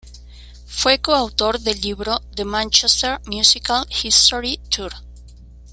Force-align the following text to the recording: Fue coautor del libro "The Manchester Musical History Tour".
Fue 0.65 0.97
coautor 0.99 1.59
del 1.59 1.79
libro 1.79 2.21
"The 2.35 2.43
Manchester 2.43 3.21
Musical 3.27 3.85
History 4.03 4.59
Tour". 4.75 4.91